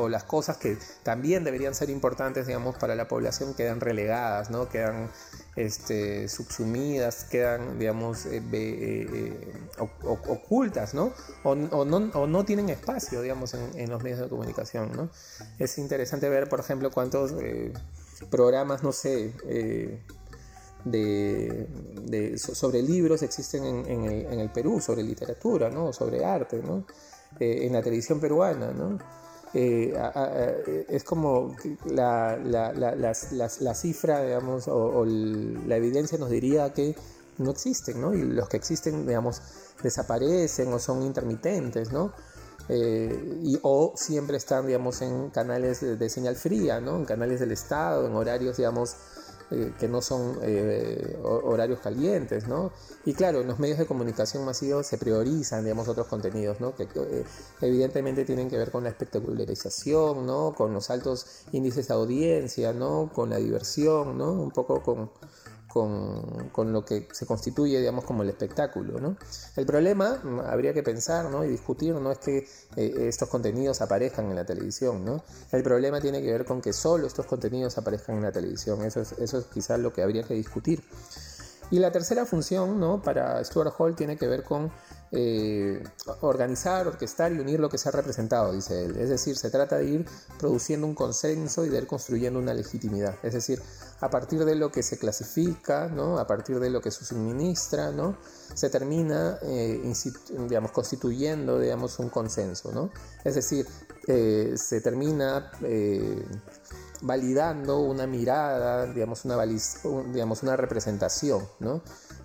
las 0.09 0.25
cosas 0.25 0.57
que 0.57 0.79
también 1.03 1.45
deberían 1.45 1.75
ser 1.75 1.91
importantes, 1.91 2.47
digamos, 2.47 2.79
para 2.79 2.95
la 2.95 3.07
población 3.09 3.53
quedan 3.53 3.79
relegadas, 3.79 4.49
¿no? 4.49 4.71
Quedan 4.71 5.11
este, 5.55 6.31
subsumidas, 6.31 7.25
quedan, 7.25 7.79
digamos, 7.79 8.25
eh, 8.25 8.43
eh, 8.53 9.07
eh, 9.13 9.53
ocultas, 9.77 10.95
¿no? 10.95 11.13
O, 11.43 11.55
¿no? 11.55 12.01
no 12.01 12.45
tienen 12.47 12.71
espacio, 12.71 13.21
digamos, 13.21 13.53
en, 13.53 13.91
los 13.91 14.03
medios 14.03 14.21
de 14.21 14.31
comunicación, 14.31 14.91
¿no? 14.97 15.11
Es 15.59 15.77
interesante 15.77 16.31
ver, 16.31 16.49
por 16.49 16.61
ejemplo, 16.61 16.91
cuántos 16.91 17.35
programas, 18.31 18.83
no 18.83 18.93
sé, 18.93 19.35
de, 20.91 22.39
sobre 22.39 22.83
libros 22.83 23.23
existen 23.23 23.65
en, 23.65 24.41
el, 24.41 24.51
Perú, 24.51 24.81
sobre 24.81 25.03
literatura, 25.03 25.71
¿no? 25.71 25.93
sobre 25.93 26.25
arte, 26.25 26.63
¿no? 26.63 26.85
Eh, 27.39 27.67
en 27.67 27.73
la 27.73 27.83
televisión 27.83 28.21
peruana. 28.21 28.73
¿no? 28.73 28.99
Eh, 29.55 30.87
es 30.89 31.05
como 31.05 31.57
la, 31.87 32.37
la, 32.37 33.75
cifra, 33.75 34.23
digamos, 34.23 34.69
o, 34.69 35.05
la 35.05 35.77
evidencia 35.77 36.19
nos 36.19 36.31
diría 36.31 36.73
que 36.73 36.95
no 37.39 37.51
existen, 37.53 38.01
¿no? 38.01 38.15
Y 38.15 38.23
los 38.23 38.49
que 38.49 38.57
existen, 38.57 39.07
digamos, 39.07 39.41
desaparecen 39.83 40.73
o 40.73 40.79
son 40.79 41.03
intermitentes, 41.03 41.93
¿no? 41.93 42.13
Eh, 42.69 43.41
y, 43.43 43.59
o 43.63 43.95
siempre 43.97 44.37
están, 44.37 44.67
digamos, 44.67 45.01
en 45.01 45.31
canales 45.31 45.81
de, 45.81 45.97
de, 45.97 46.11
señal 46.11 46.37
fría, 46.37 46.81
¿no? 46.81 46.97
En 46.97 47.05
canales 47.05 47.41
del 47.41 47.53
Estado, 47.53 48.07
en 48.07 48.15
horarios, 48.15 48.57
digamos, 48.57 48.97
eh, 49.51 49.73
que 49.79 49.89
no 49.89 50.03
son 50.03 50.39
eh, 50.43 51.19
horarios 51.23 51.81
calientes, 51.81 52.47
¿no? 52.47 52.71
Y 53.07 53.15
claro, 53.15 53.41
en 53.41 53.47
los 53.47 53.59
medios 53.59 53.79
de 53.79 53.87
comunicación 53.87 54.45
masivos 54.45 54.87
se 54.87 54.99
priorizan, 54.99 55.65
digamos, 55.65 55.89
otros 55.89 56.07
contenidos, 56.07 56.61
¿no? 56.61 56.75
Que 56.77 56.83
eh, 56.85 57.25
evidentemente 57.63 58.27
tienen 58.27 58.51
que 58.51 58.59
ver 58.59 58.71
con 58.71 58.85
la 58.85 58.91
espectacularización, 58.91 60.27
¿no? 60.27 60.55
Con 60.55 60.75
los 60.75 60.91
altos 60.91 61.45
índices 61.53 61.89
de 61.89 61.95
audiencia, 61.95 62.75
¿no? 62.75 63.11
Con 63.15 63.31
la 63.31 63.37
diversión, 63.37 64.19
¿no? 64.19 64.33
Un 64.33 64.51
poco 64.51 64.83
con 64.83 65.11
con, 66.53 66.73
lo 66.73 66.85
que 66.85 67.09
se 67.13 67.27
constituye, 67.27 67.79
digamos, 67.79 68.05
como 68.05 68.23
el 68.23 68.29
espectáculo. 68.29 68.99
¿no? 69.01 69.17
El 69.57 69.67
problema, 69.67 70.21
mm, 70.23 70.41
habría 70.41 70.75
que 70.75 70.83
pensar 70.83 71.31
¿no? 71.31 71.45
y 71.45 71.49
discutir, 71.49 71.95
no 71.95 72.11
es 72.11 72.19
que 72.19 72.39
eh, 72.77 72.95
estos 73.09 73.29
contenidos 73.29 73.81
aparezcan 73.81 74.27
en 74.27 74.37
la 74.37 74.45
televisión. 74.45 75.05
¿no? 75.05 75.23
El 75.53 75.63
problema 75.63 76.01
tiene 76.01 76.23
que 76.23 76.33
ver 76.33 76.45
con 76.45 76.61
que 76.61 76.73
solo 76.73 77.07
estos 77.07 77.27
contenidos 77.27 77.79
aparezcan 77.79 78.17
en 78.17 78.23
la 78.23 78.33
televisión. 78.33 78.83
Eso 78.85 79.01
es, 79.01 79.13
eso 79.13 79.39
es 79.39 79.45
quizás 79.47 79.79
lo 79.79 79.93
que 79.93 80.03
habría 80.03 80.23
que 80.23 80.35
discutir. 80.35 80.83
Y 81.71 81.79
la 81.79 81.93
tercera 81.93 82.25
función 82.25 82.81
¿no? 82.81 83.03
para 83.03 83.45
Stuart 83.45 83.75
Hall 83.79 83.95
tiene 83.95 84.17
que 84.17 84.27
ver 84.27 84.43
con 84.43 84.71
eh, 85.11 85.83
organizar, 86.21 86.87
orquestar 86.87 87.33
y 87.33 87.39
unir 87.39 87.61
lo 87.61 87.69
que 87.69 87.79
se 87.79 87.89
ha 87.89 87.93
representado, 87.93 88.53
dice 88.53 88.85
él. 88.85 88.97
Es 88.97 89.09
decir, 89.09 89.37
se 89.37 89.51
trata 89.51 89.77
de 89.77 89.85
ir 89.85 90.07
produciendo 90.39 90.87
un 90.87 90.95
consenso 90.95 91.65
y 91.65 91.69
de 91.69 91.79
ir 91.79 91.87
construyendo 91.87 92.39
una 92.39 92.55
legitimidad. 92.55 93.15
Es 93.23 93.35
decir, 93.35 93.61
a 94.01 94.11
partir 94.11 94.45
de 94.45 94.55
lo 94.55 94.71
que 94.71 94.83
se 94.83 94.99
clasifica, 94.99 95.89
¿no? 95.89 96.19
a 96.19 96.27
partir 96.27 96.59
de 96.61 96.71
lo 96.71 96.81
que 96.81 96.91
se 96.91 97.05
suministra, 97.05 97.91
¿no? 97.91 98.17
se 98.55 98.71
termina 98.71 99.39
eh, 99.43 99.93
digamos, 100.49 100.73
constituyendo 100.73 101.59
digamos, 101.59 101.99
un 101.99 102.09
consenso. 102.09 102.73
¿no? 102.73 102.91
Es 103.25 103.35
decir, 103.35 103.67
eh, 104.07 104.55
se 104.57 104.81
termina 104.81 105.51
validando 107.03 107.81
una 107.81 108.07
mirada, 108.07 108.87
digamos, 108.87 109.25
una, 109.25 110.57
representación. 110.57 111.47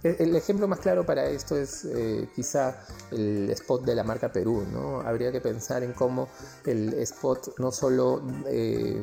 El 0.03 0.36
ejemplo 0.36 0.68
más 0.68 0.80
claro 0.80 1.06
para 1.06 1.25
esto 1.25 1.56
es 1.56 1.86
eh, 1.86 2.27
quizá 2.36 2.77
el 3.12 3.50
spot 3.51 3.86
de 3.86 3.96
la 3.96 4.03
marca 4.03 4.32
Perú. 4.32 4.65
Habría 5.06 5.32
que 5.32 5.42
pensar 5.42 5.84
en 5.84 5.94
cómo 5.94 6.27
el 6.65 6.94
spot 6.96 7.58
no 7.60 7.72
solo 7.72 8.22
eh, 8.48 9.01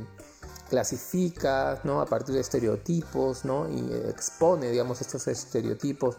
clasifica 0.70 1.72
a 1.72 2.06
partir 2.06 2.34
de 2.34 2.40
estereotipos 2.40 3.42
y 3.44 3.92
expone 4.08 4.70
digamos, 4.70 5.00
estos 5.00 5.26
estereotipos. 5.28 6.16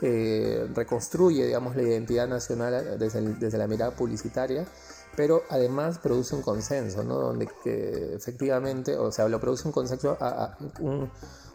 Eh, 0.00 0.68
reconstruye 0.74 1.48
la 1.48 1.82
identidad 1.82 2.26
nacional 2.26 2.98
desde, 2.98 3.58
la 3.58 3.68
mirada 3.68 3.92
publicitaria, 3.92 4.66
pero 5.16 5.42
además 5.50 5.98
produce 5.98 6.34
un 6.34 6.42
consenso, 6.42 7.02
¿no? 7.02 7.18
donde 7.18 7.48
que 7.62 8.14
efectivamente, 8.14 8.96
o 8.96 9.12
sea, 9.12 9.28
lo 9.28 9.40
produce 9.40 9.66
un 9.66 9.72
consenso, 9.72 10.16
a, 10.20 10.56
un, 10.80 11.10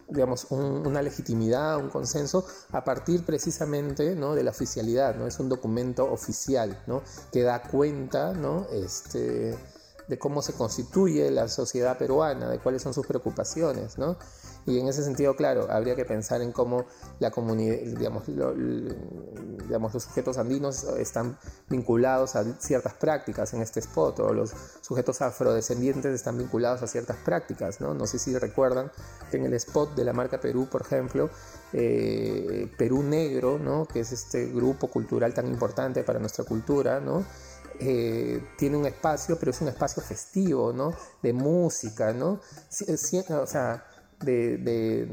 digamos, 0.10 0.48
una 0.52 1.02
legitimidad, 1.02 1.78
un 1.78 1.90
consenso 1.90 2.46
a 2.72 2.84
partir 2.84 3.26
precisamente 3.26 4.16
¿no? 4.16 4.36
de 4.36 4.44
la 4.44 4.52
oficialidad, 4.52 5.16
¿no? 5.16 5.28
es 5.28 5.40
un 5.40 5.50
documento 5.50 6.12
oficial 6.12 6.82
¿no? 6.88 7.02
que 7.32 7.42
da 7.42 7.62
cuenta 7.64 8.34
¿no? 8.34 8.68
este, 8.72 9.58
de 10.08 10.18
cómo 10.18 10.42
se 10.42 10.54
constituye 10.54 11.30
la 11.32 11.48
sociedad 11.48 11.98
peruana, 11.98 12.50
de 12.50 12.60
cuáles 12.60 12.82
son 12.82 12.94
sus 12.94 13.06
preocupaciones, 13.06 13.98
¿no? 13.98 14.18
Y 14.68 14.80
en 14.80 14.88
ese 14.90 15.02
sentido, 15.02 15.34
claro, 15.38 15.68
habría 15.72 15.96
que 15.96 16.04
pensar 16.04 16.42
en 16.42 16.52
cómo 16.52 16.86
la 17.20 17.32
comunidad, 17.32 17.78
digamos, 17.78 18.26
digamos, 18.28 19.94
los 19.94 20.04
sujetos 20.04 20.38
andinos 20.38 20.84
están 20.84 21.40
vinculados 21.70 22.36
a 22.36 22.44
ciertas 22.60 22.94
prácticas 22.96 23.54
en 23.54 23.62
este 23.62 23.80
spot, 23.80 24.20
o 24.20 24.34
los 24.34 24.52
sujetos 24.82 25.22
afrodescendientes 25.22 26.14
están 26.14 26.38
vinculados 26.38 26.84
a 26.84 26.88
ciertas 26.88 27.16
prácticas, 27.16 27.80
¿no? 27.80 27.94
No 27.94 28.06
sé 28.08 28.20
si 28.20 28.38
recuerdan 28.38 28.92
que 29.32 29.38
en 29.38 29.46
el 29.46 29.54
spot 29.54 29.96
de 29.96 30.04
la 30.04 30.12
marca 30.12 30.42
Perú, 30.42 30.68
por 30.70 30.82
ejemplo, 30.82 31.30
eh, 31.72 32.70
Perú 32.78 33.04
Negro, 33.04 33.60
¿no? 33.60 33.86
Que 33.86 34.02
es 34.02 34.12
este 34.12 34.48
grupo 34.48 34.90
cultural 34.90 35.34
tan 35.34 35.48
importante 35.48 36.04
para 36.04 36.20
nuestra 36.20 36.44
cultura, 36.44 37.00
¿no? 37.00 37.24
Eh, 37.80 38.42
tiene 38.58 38.78
un 38.78 38.86
espacio, 38.86 39.38
pero 39.38 39.52
es 39.52 39.62
un 39.62 39.68
espacio 39.68 40.02
festivo, 40.02 40.74
¿no? 40.74 40.94
De 41.22 41.34
música, 41.34 42.14
¿no? 42.14 42.40
o 42.40 43.48
sea, 43.48 43.86
de, 44.22 45.08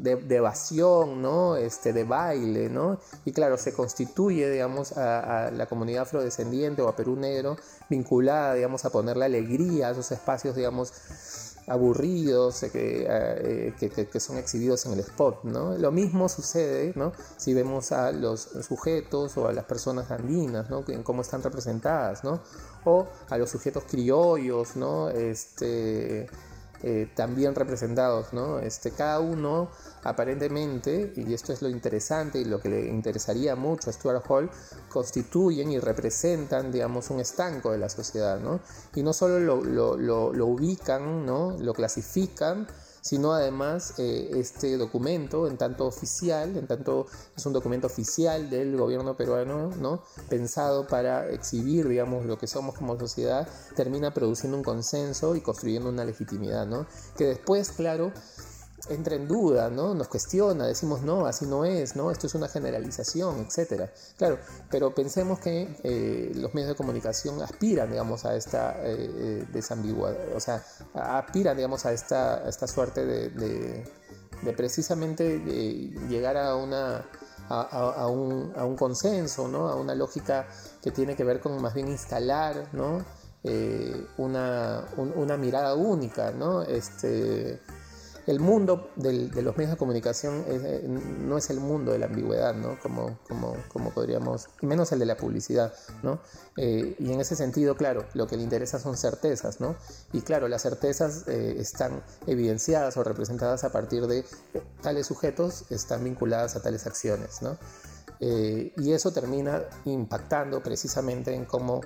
de, 0.00 0.36
evasión, 0.36 1.20
¿no? 1.20 1.56
Este, 1.56 1.92
de 1.92 2.04
baile, 2.04 2.70
¿no? 2.70 2.98
Y 3.24 3.32
claro, 3.32 3.58
se 3.58 3.74
constituye, 3.74 4.50
digamos, 4.50 4.96
a, 4.96 5.50
la 5.50 5.66
comunidad 5.66 6.02
afrodescendiente 6.02 6.80
o 6.82 6.88
a 6.88 6.96
Perú 6.96 7.16
Negro 7.16 7.56
vinculada, 7.88 8.54
digamos, 8.54 8.84
a 8.84 8.90
ponerle 8.90 9.26
alegría 9.26 9.88
a 9.88 9.90
esos 9.90 10.10
espacios, 10.12 10.56
digamos, 10.56 10.92
aburridos 11.66 12.62
eh, 12.62 12.70
eh, 12.74 13.74
que, 13.78 13.90
que, 13.90 14.20
son 14.20 14.38
exhibidos 14.38 14.86
en 14.86 14.92
el 14.92 15.00
spot. 15.00 15.44
¿no? 15.44 15.76
Lo 15.76 15.92
mismo 15.92 16.28
sucede 16.28 16.92
¿no? 16.96 17.12
si 17.36 17.54
vemos 17.54 17.92
a 17.92 18.12
los 18.12 18.48
sujetos 18.66 19.36
o 19.36 19.48
a 19.48 19.52
las 19.52 19.64
personas 19.64 20.10
andinas, 20.10 20.70
¿no? 20.70 20.84
en 20.88 21.02
cómo 21.02 21.22
están 21.22 21.42
representadas, 21.42 22.24
¿no? 22.24 22.40
o 22.84 23.06
a 23.28 23.38
los 23.38 23.50
sujetos 23.50 23.84
criollos, 23.88 24.76
¿no? 24.76 25.10
este, 25.10 26.28
eh, 26.82 27.10
también 27.14 27.54
representados, 27.54 28.32
¿no? 28.32 28.58
Este, 28.58 28.90
cada 28.90 29.20
uno 29.20 29.70
aparentemente, 30.02 31.12
y 31.14 31.34
esto 31.34 31.52
es 31.52 31.60
lo 31.60 31.68
interesante 31.68 32.38
y 32.38 32.44
lo 32.44 32.60
que 32.60 32.70
le 32.70 32.86
interesaría 32.86 33.54
mucho 33.54 33.90
a 33.90 33.92
Stuart 33.92 34.24
Hall, 34.28 34.50
constituyen 34.88 35.70
y 35.72 35.78
representan, 35.78 36.72
digamos, 36.72 37.10
un 37.10 37.20
estanco 37.20 37.72
de 37.72 37.78
la 37.78 37.88
sociedad, 37.88 38.40
¿no? 38.40 38.60
Y 38.94 39.02
no 39.02 39.12
solo 39.12 39.40
lo, 39.40 39.62
lo, 39.62 40.32
lo 40.32 40.46
ubican, 40.46 41.26
¿no? 41.26 41.56
Lo 41.58 41.74
clasifican, 41.74 42.66
sino 43.00 43.32
además 43.32 43.94
eh, 43.98 44.30
este 44.34 44.76
documento, 44.76 45.46
en 45.46 45.56
tanto 45.56 45.86
oficial, 45.86 46.56
en 46.56 46.66
tanto 46.66 47.06
es 47.36 47.46
un 47.46 47.52
documento 47.52 47.86
oficial 47.86 48.50
del 48.50 48.76
gobierno 48.76 49.16
peruano, 49.16 49.70
¿no? 49.80 50.02
pensado 50.28 50.86
para 50.86 51.28
exhibir, 51.30 51.88
digamos, 51.88 52.26
lo 52.26 52.38
que 52.38 52.46
somos 52.46 52.74
como 52.76 52.98
sociedad, 52.98 53.48
termina 53.74 54.12
produciendo 54.12 54.56
un 54.56 54.64
consenso 54.64 55.36
y 55.36 55.40
construyendo 55.40 55.88
una 55.88 56.04
legitimidad, 56.04 56.66
¿no? 56.66 56.86
que 57.16 57.24
después, 57.24 57.70
claro, 57.70 58.12
entra 58.88 59.14
en 59.14 59.28
duda, 59.28 59.70
¿no? 59.70 59.94
Nos 59.94 60.08
cuestiona, 60.08 60.66
decimos, 60.66 61.02
no, 61.02 61.26
así 61.26 61.46
no 61.46 61.64
es, 61.64 61.96
¿no? 61.96 62.10
Esto 62.10 62.26
es 62.26 62.34
una 62.34 62.48
generalización, 62.48 63.40
etcétera. 63.40 63.92
Claro, 64.16 64.38
pero 64.70 64.94
pensemos 64.94 65.38
que 65.40 65.76
eh, 65.82 66.32
los 66.34 66.54
medios 66.54 66.70
de 66.70 66.76
comunicación 66.76 67.40
aspiran, 67.42 67.90
digamos, 67.90 68.24
a 68.24 68.34
esta 68.34 68.76
eh, 68.82 68.96
eh 68.98 69.46
desambiguidad, 69.52 70.16
o 70.34 70.40
sea, 70.40 70.64
aspiran, 70.94 71.56
digamos, 71.56 71.84
a 71.86 71.92
esta, 71.92 72.48
esta 72.48 72.66
suerte 72.66 73.04
de, 73.04 73.84
precisamente 74.56 75.38
llegar 76.08 76.36
a 76.36 76.54
una... 76.56 77.06
A, 77.52 78.06
un, 78.06 78.52
a, 78.54 78.64
un, 78.64 78.76
consenso, 78.76 79.48
¿no? 79.48 79.68
a 79.68 79.74
una 79.74 79.92
lógica 79.96 80.46
que 80.80 80.92
tiene 80.92 81.16
que 81.16 81.24
ver 81.24 81.40
con 81.40 81.60
más 81.60 81.74
bien 81.74 81.88
instalar 81.88 82.68
¿no? 82.72 83.04
Eh, 83.42 84.06
una, 84.18 84.84
una, 84.98 85.38
mirada 85.38 85.74
única, 85.74 86.30
¿no? 86.30 86.60
este, 86.60 87.58
el 88.30 88.38
mundo 88.38 88.90
de 88.96 89.42
los 89.42 89.56
medios 89.56 89.72
de 89.72 89.76
comunicación 89.76 90.44
eh, 90.46 90.86
no 90.86 91.36
es 91.36 91.50
el 91.50 91.58
mundo 91.58 91.92
de 91.92 91.98
la 91.98 92.06
ambigüedad, 92.06 92.54
¿no? 92.54 92.78
Como, 92.80 93.18
como, 93.26 93.56
como 93.68 93.90
podríamos, 93.90 94.48
y 94.62 94.66
menos 94.66 94.92
el 94.92 95.00
de 95.00 95.06
la 95.06 95.16
publicidad, 95.16 95.74
¿no? 96.02 96.20
Eh, 96.56 96.94
y 96.98 97.12
en 97.12 97.20
ese 97.20 97.34
sentido, 97.34 97.76
claro, 97.76 98.04
lo 98.14 98.26
que 98.26 98.36
le 98.36 98.44
interesa 98.44 98.78
son 98.78 98.96
certezas, 98.96 99.60
¿no? 99.60 99.74
Y 100.12 100.20
claro, 100.20 100.46
las 100.48 100.62
certezas 100.62 101.26
eh, 101.26 101.56
están 101.58 102.02
evidenciadas 102.26 102.96
o 102.96 103.04
representadas 103.04 103.64
a 103.64 103.72
partir 103.72 104.06
de 104.06 104.24
tales 104.80 105.08
sujetos, 105.08 105.64
están 105.70 106.04
vinculadas 106.04 106.54
a 106.54 106.62
tales 106.62 106.86
acciones, 106.86 107.42
¿no? 107.42 107.58
y 108.22 108.92
eso 108.92 109.14
termina 109.14 109.62
impactando 109.86 110.62
precisamente 110.62 111.34
en 111.34 111.46
cómo 111.46 111.80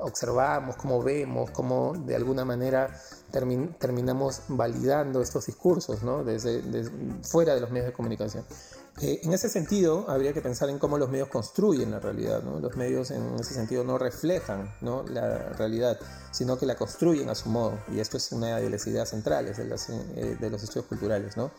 observamos, 0.00 0.76
cómo 0.76 1.02
vemos, 1.02 1.50
cómo 1.50 1.94
de 1.94 2.16
alguna 2.16 2.44
manera 2.44 2.90
terminamos 3.30 4.42
validando 4.48 5.20
estos 5.20 5.46
discursos 5.46 6.02
¿no? 6.02 6.22
desde, 6.22 6.62
fuera 7.22 7.54
de 7.54 7.60
los 7.60 7.70
medios 7.70 7.86
de 7.86 7.92
comunicación. 7.92 8.44
Eh, 9.00 9.20
en 9.24 9.32
ese 9.32 9.48
sentido, 9.48 10.08
habría 10.08 10.32
que 10.32 10.40
pensar 10.40 10.70
en 10.70 10.78
cómo 10.78 10.98
los 10.98 11.10
medios 11.10 11.28
construyen 11.28 11.90
la 11.90 11.98
realidad. 11.98 12.42
¿no? 12.44 12.60
Los 12.60 12.76
medios 12.76 13.10
en 13.10 13.34
ese 13.34 13.52
sentido 13.54 13.82
no 13.82 13.98
reflejan 13.98 14.72
¿no? 14.80 15.02
la 15.02 15.50
realidad, 15.54 15.98
sino 16.30 16.56
que 16.56 16.64
la 16.64 16.76
construyen 16.76 17.28
a 17.28 17.34
su 17.34 17.48
modo. 17.48 17.76
Y 17.92 17.98
esto 17.98 18.16
es 18.18 18.30
una 18.30 18.58
de 18.58 18.70
las 18.70 18.86
ideas 18.86 19.08
centrales 19.08 19.56
de, 19.56 19.64
eh, 20.14 20.36
de 20.38 20.50
los 20.50 20.62
estudios 20.62 20.86
culturales. 20.86 21.36
¿no? 21.36 21.50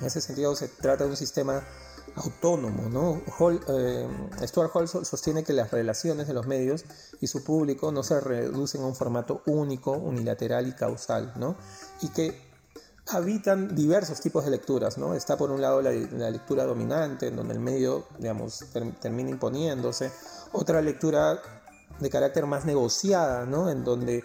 En 0.00 0.06
ese 0.06 0.20
sentido, 0.20 0.54
se 0.54 0.68
trata 0.68 1.04
de 1.04 1.10
un 1.10 1.16
sistema 1.16 1.64
autónomo. 2.16 2.88
¿no? 2.88 3.22
Eh, 3.68 4.08
Stuart 4.42 4.70
Hall 4.74 4.88
sostiene 4.88 5.44
que 5.44 5.52
las 5.52 5.70
relaciones 5.70 6.26
de 6.26 6.34
los 6.34 6.46
medios 6.46 6.84
y 7.20 7.26
su 7.26 7.42
público 7.44 7.92
no 7.92 8.02
se 8.02 8.20
reducen 8.20 8.82
a 8.82 8.86
un 8.86 8.94
formato 8.94 9.42
único, 9.46 9.92
unilateral 9.92 10.68
y 10.68 10.72
causal, 10.72 11.32
¿no? 11.36 11.56
y 12.02 12.08
que 12.08 12.54
habitan 13.08 13.74
diversos 13.74 14.20
tipos 14.20 14.44
de 14.44 14.50
lecturas. 14.50 14.98
¿no? 14.98 15.14
Está 15.14 15.36
por 15.36 15.50
un 15.50 15.60
lado 15.60 15.82
la, 15.82 15.90
lectura 16.30 16.64
dominante, 16.64 17.28
en 17.28 17.36
donde 17.36 17.54
el 17.54 17.60
medio 17.60 18.06
digamos, 18.18 18.64
termina 19.00 19.30
imponiéndose, 19.30 20.10
otra 20.52 20.80
lectura 20.80 21.40
de 22.00 22.10
carácter 22.10 22.46
más 22.46 22.64
negociada, 22.64 23.46
¿no? 23.46 23.70
en 23.70 23.84
donde 23.84 24.24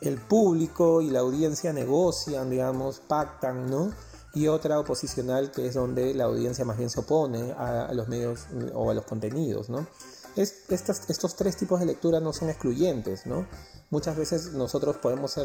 el 0.00 0.18
público 0.18 1.00
y 1.00 1.10
la 1.10 1.20
audiencia 1.20 1.72
negocian, 1.72 2.50
digamos, 2.50 3.00
pactan, 3.00 3.70
¿no? 3.70 3.92
Y 4.34 4.48
otra 4.48 4.78
oposicional 4.78 5.50
que 5.50 5.66
es 5.66 5.74
donde 5.74 6.14
la 6.14 6.24
audiencia 6.24 6.64
más 6.64 6.78
bien 6.78 6.90
se 6.90 7.00
opone 7.00 7.52
a, 7.52 7.92
los 7.92 8.08
medios 8.08 8.46
mm, 8.50 8.74
o 8.74 8.90
a 8.90 8.94
los 8.94 9.04
contenidos, 9.04 9.68
¿no? 9.68 9.86
Es, 10.34 10.64
estos 10.70 11.36
tres 11.36 11.58
tipos 11.58 11.78
de 11.80 11.84
lectura 11.84 12.18
no 12.18 12.32
son 12.32 12.48
excluyentes, 12.48 13.26
¿no? 13.26 13.46
Muchas 13.90 14.16
veces 14.16 14.52
nosotros 14.54 14.96
podemos 14.96 15.38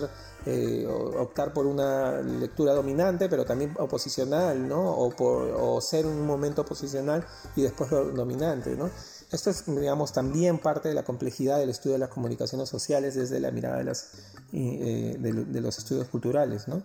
eh, 0.46 0.88
optar 0.88 1.52
por 1.52 1.66
una 1.66 2.22
lectura 2.22 2.74
dominante, 2.74 3.28
pero 3.28 3.44
también 3.44 3.76
oposicional, 3.78 4.66
¿no? 4.66 4.90
O, 4.94 5.10
por, 5.10 5.82
ser 5.82 6.06
un 6.06 6.26
momento 6.26 6.62
oposicional 6.62 7.26
y 7.58 7.64
después 7.64 7.90
dominante, 7.90 8.78
¿no? 8.78 8.90
Esto 9.30 9.50
es, 9.50 9.66
digamos, 9.66 10.14
también 10.14 10.60
parte 10.60 10.88
de 10.88 10.96
la 10.96 11.04
complejidad 11.04 11.60
del 11.60 11.70
estudio 11.70 11.96
de 11.96 12.00
las 12.00 12.10
comunicaciones 12.10 12.70
sociales 12.70 13.16
desde 13.16 13.42
la 13.42 13.52
mirada 13.52 13.80
de, 13.80 13.84
las, 13.84 14.12
eh, 14.54 15.18
de 15.20 15.62
los 15.62 15.78
estudios 15.78 16.08
culturales, 16.08 16.70
¿no? 16.70 16.84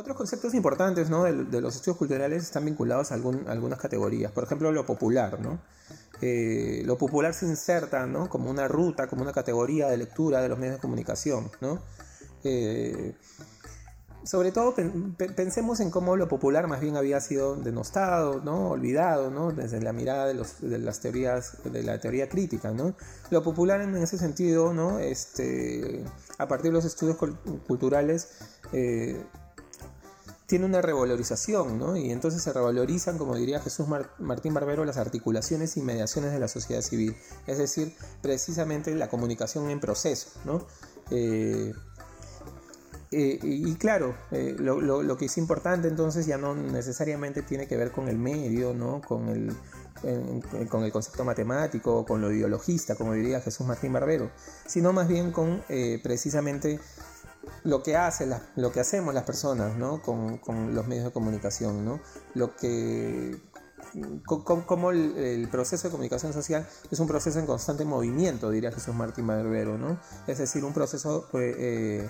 Otros 0.00 0.16
conceptos 0.16 0.54
importantes 0.54 1.10
¿no? 1.10 1.24
de, 1.24 1.60
los 1.60 1.76
estudios 1.76 1.98
culturales 1.98 2.42
están 2.42 2.64
vinculados 2.64 3.12
a, 3.12 3.16
algunas 3.16 3.78
categorías. 3.78 4.32
Por 4.32 4.44
ejemplo, 4.44 4.72
lo 4.72 4.86
popular. 4.86 5.38
Eh, 6.22 6.82
lo 6.86 6.96
popular 6.96 7.34
se 7.34 7.44
inserta 7.44 8.08
como 8.30 8.50
una 8.50 8.66
ruta, 8.66 9.08
como 9.08 9.20
una 9.20 9.34
categoría 9.34 9.88
de 9.88 9.98
lectura 9.98 10.40
de 10.40 10.48
los 10.48 10.58
medios 10.58 10.76
de 10.76 10.80
comunicación. 10.80 11.50
Eh, 12.44 13.14
sobre 14.24 14.52
todo 14.52 14.74
pensemos 15.36 15.80
en 15.80 15.90
cómo 15.90 16.16
lo 16.16 16.28
popular 16.28 16.66
más 16.66 16.80
bien 16.80 16.96
había 16.96 17.20
sido 17.20 17.56
denostado, 17.56 18.40
¿no? 18.40 18.70
olvidado, 18.70 19.52
desde 19.52 19.82
la 19.82 19.92
mirada 19.92 20.26
de, 20.26 20.78
las 20.78 21.00
teorías, 21.00 21.58
de 21.64 21.82
la 21.82 22.00
teoría 22.00 22.26
crítica. 22.26 22.70
¿no? 22.70 22.94
Lo 23.28 23.42
popular 23.42 23.82
en 23.82 23.94
ese 23.96 24.16
sentido, 24.16 24.98
este, 24.98 26.04
a 26.38 26.48
partir 26.48 26.70
de 26.70 26.76
los 26.76 26.86
estudios 26.86 27.18
culturales, 27.66 28.30
eh, 28.72 29.22
tiene 30.50 30.66
una 30.66 30.82
revalorización, 30.82 31.78
¿no? 31.78 31.96
Y 31.96 32.10
entonces 32.10 32.42
se 32.42 32.52
revalorizan, 32.52 33.18
como 33.18 33.36
diría 33.36 33.60
Jesús 33.60 33.86
Martín 34.18 34.52
Barbero, 34.52 34.84
las 34.84 34.96
articulaciones 34.96 35.76
y 35.76 35.80
mediaciones 35.80 36.32
de 36.32 36.40
la 36.40 36.48
sociedad 36.48 36.82
civil, 36.82 37.14
es 37.46 37.58
decir, 37.58 37.94
precisamente 38.20 38.92
la 38.96 39.08
comunicación 39.08 39.70
en 39.70 39.78
proceso, 39.78 40.30
¿no? 40.44 40.66
Eh, 41.12 41.72
Eh, 43.12 43.40
y, 43.42 43.74
claro, 43.74 44.14
eh, 44.30 44.54
lo, 44.56 45.16
que 45.16 45.24
es 45.24 45.36
importante 45.36 45.88
entonces 45.88 46.26
ya 46.26 46.38
no 46.38 46.54
necesariamente 46.54 47.42
tiene 47.42 47.66
que 47.66 47.76
ver 47.76 47.90
con 47.90 48.08
el 48.08 48.16
medio, 48.16 48.72
¿no? 48.72 49.00
con, 49.00 49.28
el, 49.28 49.52
con 50.68 50.84
el 50.84 50.92
concepto 50.92 51.24
matemático, 51.24 52.04
con 52.04 52.20
lo 52.20 52.30
ideologista, 52.30 52.94
como 52.94 53.14
diría 53.14 53.40
Jesús 53.40 53.66
Martín 53.66 53.92
Barbero, 53.92 54.30
sino 54.64 54.92
más 54.92 55.08
bien 55.08 55.32
con 55.32 55.64
precisamente 56.04 56.78
lo 57.64 57.82
que 57.82 57.96
hace 57.96 58.28
lo 58.56 58.72
que 58.72 58.80
hacemos 58.80 59.14
las 59.14 59.24
personas 59.24 59.76
¿no? 59.76 60.02
con, 60.02 60.38
con, 60.38 60.74
los 60.74 60.86
medios 60.86 61.04
de 61.04 61.12
comunicación, 61.12 61.84
¿no? 61.84 62.00
lo 62.34 62.56
que 62.56 63.38
como 64.24 64.90
el, 64.90 65.48
proceso 65.50 65.88
de 65.88 65.92
comunicación 65.92 66.32
social 66.32 66.66
es 66.90 67.00
un 67.00 67.08
proceso 67.08 67.38
en 67.38 67.46
constante 67.46 67.84
movimiento, 67.84 68.50
diría 68.50 68.72
Jesús 68.72 68.94
Martín 68.94 69.26
Barbero, 69.26 69.78
¿no? 69.78 69.98
Es 70.26 70.38
decir, 70.38 70.64
un 70.64 70.72
proceso, 70.72 71.26
pues, 71.30 71.56
eh, 71.58 72.08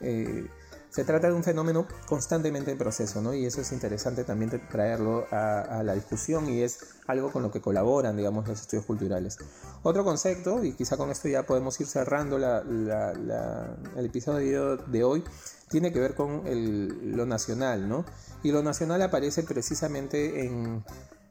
eh, 0.00 0.50
se 0.92 1.04
trata 1.04 1.28
de 1.28 1.32
un 1.32 1.42
fenómeno 1.42 1.86
constantemente 2.06 2.70
en 2.70 2.78
proceso, 2.78 3.22
¿no? 3.22 3.32
Y 3.32 3.46
eso 3.46 3.62
es 3.62 3.72
interesante 3.72 4.24
también 4.24 4.50
traerlo 4.70 5.26
a, 5.30 5.82
la 5.82 5.94
discusión 5.94 6.48
y 6.50 6.62
es 6.62 6.96
algo 7.06 7.32
con 7.32 7.42
lo 7.42 7.50
que 7.50 7.60
colaboran, 7.60 8.16
digamos, 8.16 8.46
los 8.46 8.60
estudios 8.60 8.84
culturales. 8.84 9.38
Otro 9.82 10.04
concepto, 10.04 10.62
y 10.62 10.74
quizá 10.74 10.98
con 10.98 11.10
esto 11.10 11.28
ya 11.28 11.44
podemos 11.44 11.80
ir 11.80 11.86
cerrando 11.86 12.36
el 12.36 14.04
episodio 14.04 14.76
de 14.76 15.02
hoy, 15.02 15.24
tiene 15.70 15.92
que 15.92 16.00
ver 16.00 16.14
con 16.14 16.42
lo 16.44 17.24
nacional, 17.24 17.88
¿no? 17.88 18.04
Y 18.42 18.52
lo 18.52 18.62
nacional 18.62 19.00
aparece 19.00 19.44
precisamente 19.44 20.44
en 20.44 20.84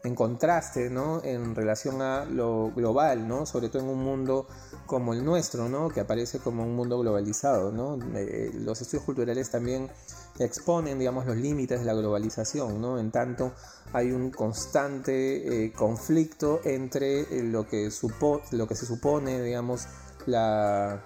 en 0.04 0.16
contraste, 0.16 0.90
¿no? 0.90 1.22
En 1.24 1.56
relación 1.56 2.02
a 2.02 2.26
lo 2.26 2.72
global, 2.72 3.28
¿no? 3.28 3.46
Sobre 3.46 3.70
todo 3.70 3.84
en 3.84 3.90
un 3.90 4.04
mundo 4.04 4.48
como 4.92 5.14
el 5.14 5.24
nuestro, 5.24 5.70
¿no? 5.70 5.88
Que 5.88 6.02
aparece 6.02 6.40
como 6.40 6.64
un 6.64 6.76
mundo 6.76 7.00
globalizado, 7.00 7.72
¿no? 7.72 7.98
Eh, 8.14 8.52
los 8.56 8.82
estudios 8.82 9.06
culturales 9.06 9.50
también 9.50 9.90
exponen, 10.38 11.00
digamos, 11.00 11.26
los 11.26 11.38
límites 11.38 11.80
de 11.80 11.86
la 11.86 11.94
globalización, 11.94 12.82
¿no? 12.82 13.00
En 13.00 13.10
tanto 13.10 13.54
hay 13.94 14.12
un 14.12 14.32
constante 14.32 15.64
eh, 15.64 15.72
conflicto 15.72 16.60
entre 16.66 17.22
eh, 17.22 17.42
lo, 17.42 17.66
que 17.70 17.90
supo 17.90 18.42
lo 18.52 18.68
que 18.68 18.76
se 18.76 18.86
supone, 18.86 19.42
digamos, 19.42 19.88
la 20.26 21.02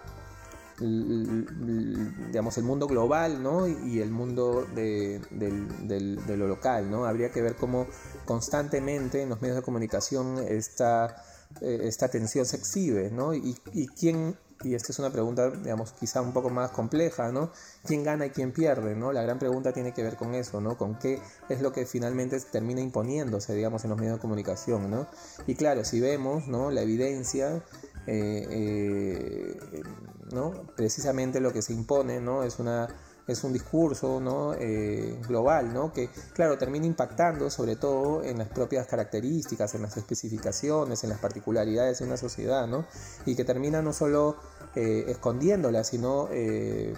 digamos, 0.80 2.58
el 2.58 2.64
mundo 2.66 2.88
global 2.88 3.42
¿no? 3.42 3.66
y 3.66 4.02
el 4.02 4.12
mundo 4.12 4.68
de, 4.76 5.22
lo 6.28 6.48
local. 6.48 6.92
¿no? 6.92 7.06
Habría 7.06 7.32
que 7.32 7.42
ver 7.42 7.56
cómo 7.56 7.88
constantemente 8.26 9.22
en 9.22 9.30
los 9.30 9.42
medios 9.42 9.56
de 9.56 9.64
comunicación 9.64 10.38
esta, 10.40 11.16
eh, 11.62 11.82
esta 11.84 12.10
tensión 12.10 12.46
se 12.46 12.58
exhibe 12.58 13.12
¿no? 13.12 13.34
y, 13.34 13.56
y 13.74 13.88
quién 13.88 14.38
y 14.64 14.74
esta 14.74 14.92
es 14.92 15.00
una 15.00 15.12
pregunta, 15.12 15.50
digamos, 15.52 15.92
quizá 15.92 16.22
un 16.22 16.32
poco 16.32 16.50
más 16.50 16.72
compleja, 16.72 17.32
¿no? 17.32 17.52
¿Quién 17.86 18.04
gana 18.04 18.28
y 18.28 18.30
quién 18.30 18.52
pierde, 18.52 18.96
¿no? 18.96 19.12
La 19.12 19.22
gran 19.22 19.38
pregunta 19.38 19.74
tiene 19.74 19.94
que 19.94 20.02
ver 20.02 20.16
con 20.16 20.34
eso, 20.34 20.62
¿no? 20.62 20.78
Con 20.78 20.98
qué 20.98 21.22
es 21.50 21.62
lo 21.62 21.74
que 21.74 21.86
finalmente 21.86 22.40
termina 22.40 22.82
imponiéndose, 22.82 23.54
digamos, 23.54 23.84
en 23.84 23.90
los 23.92 24.00
medios 24.00 24.16
de 24.16 24.22
comunicación, 24.22 24.90
¿no? 24.90 25.08
Y 25.46 25.56
claro, 25.56 25.84
si 25.84 26.00
vemos, 26.00 26.48
¿no? 26.48 26.72
La 26.72 26.82
evidencia, 26.82 27.64
eh, 28.08 28.48
eh, 28.50 29.84
¿no? 30.32 30.66
Precisamente 30.76 31.42
lo 31.42 31.52
que 31.52 31.62
se 31.62 31.74
impone, 31.74 32.22
¿no? 32.22 32.44
Es 32.44 32.58
una 32.60 32.88
es 33.28 33.44
un 33.44 33.54
discurso 33.54 34.20
¿no? 34.20 34.54
Eh, 34.54 35.20
global, 35.28 35.74
¿no? 35.74 35.92
que 35.92 36.10
claro, 36.34 36.58
termina 36.58 36.86
impactando 36.86 37.50
sobre 37.50 37.76
todo 37.76 38.24
en 38.24 38.38
las 38.38 38.50
propias 38.50 38.88
características, 38.88 39.74
en 39.76 39.82
las 39.84 39.98
especificaciones, 39.98 41.04
en 41.04 41.10
las 41.10 41.20
particularidades 41.20 42.00
de 42.00 42.06
una 42.06 42.18
sociedad, 42.18 42.68
¿no? 42.68 42.86
y 43.26 43.36
que 43.36 43.44
termina 43.44 43.82
no 43.82 43.94
solo 43.94 44.38
eh, 44.76 45.06
escondiéndolas, 45.08 45.88
sino... 45.88 46.30
Eh, 46.32 46.94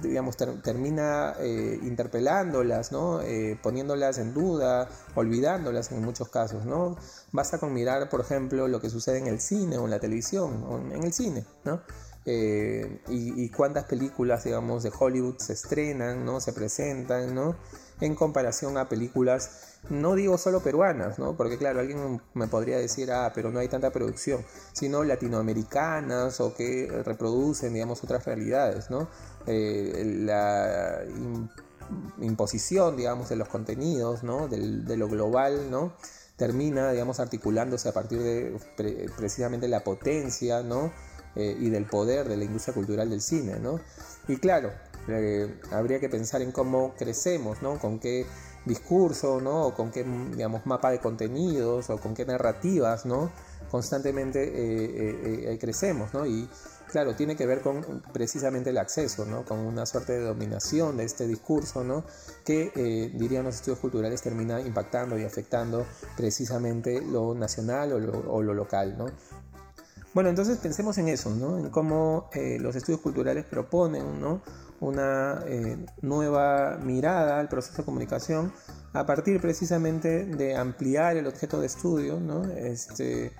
digamos, 0.00 0.38
termina 0.38 1.34
interpelándolas, 1.82 2.92
¿no? 2.92 3.20
poniéndolas 3.62 4.16
en 4.16 4.32
duda, 4.32 4.88
olvidándolas 5.14 5.92
en 5.92 6.02
muchos 6.02 6.30
casos. 6.30 6.64
¿no? 6.64 6.96
Basta 7.30 7.58
con 7.58 7.74
mirar, 7.74 8.08
por 8.08 8.22
ejemplo, 8.22 8.68
lo 8.68 8.80
que 8.80 8.88
sucede 8.88 9.18
en 9.18 9.26
el 9.26 9.38
cine 9.38 9.76
o 9.76 9.84
en 9.84 9.90
la 9.90 10.00
televisión, 10.00 10.64
o 10.66 10.78
en 10.78 11.04
el 11.04 11.12
cine. 11.12 11.44
¿no? 11.64 11.82
Eh, 12.26 13.00
y, 13.08 13.48
cuántas 13.48 13.84
películas, 13.84 14.44
digamos, 14.44 14.82
de 14.82 14.92
Hollywood 14.96 15.38
se 15.38 15.54
estrenan, 15.54 16.24
¿no? 16.24 16.40
Se 16.40 16.52
presentan, 16.52 17.34
¿no? 17.34 17.56
En 18.00 18.14
comparación 18.14 18.76
a 18.76 18.88
películas, 18.88 19.78
no 19.88 20.14
digo 20.14 20.36
solo 20.36 20.60
peruanas, 20.60 21.18
¿no? 21.18 21.36
Porque 21.36 21.56
claro, 21.56 21.80
alguien 21.80 22.20
me 22.34 22.46
podría 22.46 22.76
decir, 22.76 23.10
ah, 23.10 23.32
pero 23.34 23.50
no 23.50 23.58
hay 23.58 23.68
tanta 23.68 23.90
producción, 23.90 24.44
sino 24.72 25.02
latinoamericanas 25.02 26.40
o 26.40 26.54
que 26.54 27.02
reproducen, 27.04 27.72
digamos, 27.72 28.04
otras 28.04 28.24
realidades, 28.26 28.90
¿no? 28.90 29.08
Eh, 29.46 30.04
la 30.20 31.02
imposición, 32.20 32.96
digamos, 32.96 33.28
de 33.30 33.36
los 33.36 33.48
contenidos, 33.48 34.22
¿no? 34.22 34.48
de 34.48 34.96
lo 34.96 35.08
global, 35.08 35.70
¿no? 35.70 35.94
Termina, 36.36 36.92
digamos, 36.92 37.20
articulándose 37.20 37.88
a 37.88 37.92
partir 37.92 38.22
de 38.22 38.56
precisamente 39.16 39.68
la 39.68 39.84
potencia, 39.84 40.62
¿no? 40.62 40.92
Eh, 41.36 41.56
y 41.60 41.70
del 41.70 41.84
poder 41.84 42.28
de 42.28 42.36
la 42.36 42.42
industria 42.44 42.74
cultural 42.74 43.08
del 43.08 43.20
cine, 43.20 43.60
¿no? 43.60 43.78
Y 44.26 44.38
claro, 44.38 44.72
eh, 45.06 45.60
habría 45.70 46.00
que 46.00 46.08
pensar 46.08 46.42
en 46.42 46.50
cómo 46.50 46.92
crecemos, 46.98 47.62
¿no? 47.62 47.78
Con 47.78 48.00
qué 48.00 48.26
discurso, 48.64 49.40
¿no? 49.40 49.66
O 49.66 49.74
con 49.74 49.92
qué, 49.92 50.02
digamos, 50.02 50.66
mapa 50.66 50.90
de 50.90 50.98
contenidos 50.98 51.88
o 51.88 51.98
con 51.98 52.14
qué 52.14 52.24
narrativas, 52.24 53.06
¿no? 53.06 53.30
Constantemente 53.70 54.42
eh, 54.42 55.56
crecemos, 55.60 56.12
¿no? 56.12 56.26
Y 56.26 56.48
claro, 56.90 57.14
tiene 57.14 57.36
que 57.36 57.46
ver 57.46 57.60
con 57.60 58.02
precisamente 58.12 58.70
el 58.70 58.78
acceso, 58.78 59.24
¿no? 59.24 59.44
Con 59.44 59.60
una 59.60 59.86
suerte 59.86 60.14
de 60.14 60.24
dominación 60.24 60.96
de 60.96 61.04
este 61.04 61.28
discurso, 61.28 61.84
¿no? 61.84 62.02
Que, 62.44 63.12
dirían 63.14 63.44
los 63.44 63.54
estudios 63.54 63.78
culturales, 63.78 64.20
termina 64.20 64.60
impactando 64.60 65.16
y 65.16 65.22
afectando 65.22 65.86
precisamente 66.16 67.00
lo 67.00 67.36
nacional 67.36 67.92
o 67.92 68.00
lo, 68.00 68.32
o 68.32 68.42
lo 68.42 68.52
local, 68.52 68.98
¿no? 68.98 69.06
Bueno, 70.12 70.28
entonces 70.28 70.58
pensemos 70.58 70.98
en 70.98 71.08
eso, 71.08 71.30
¿no? 71.30 71.56
En 71.58 71.70
cómo 71.70 72.30
eh, 72.32 72.58
los 72.60 72.74
estudios 72.74 73.00
culturales 73.00 73.44
proponen, 73.44 74.20
¿no? 74.20 74.42
Una 74.80 75.44
eh, 75.46 75.78
nueva 76.02 76.78
mirada 76.82 77.38
al 77.38 77.48
proceso 77.48 77.78
de 77.78 77.84
comunicación 77.84 78.52
a 78.92 79.06
partir 79.06 79.40
precisamente 79.40 80.24
de 80.24 80.56
ampliar 80.56 81.16
el 81.16 81.28
objeto 81.28 81.60
de 81.60 81.66
estudio, 81.66 82.18
¿no? 82.18 82.44
Este, 82.44 83.32